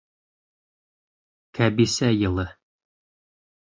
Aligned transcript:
Кәбисә 1.59 2.11
йылы 2.23 2.49